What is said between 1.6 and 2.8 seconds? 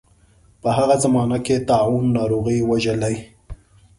طاعون ناروغۍ